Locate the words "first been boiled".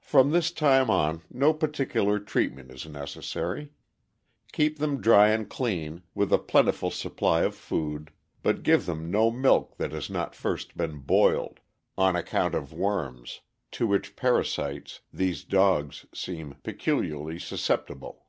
10.34-11.60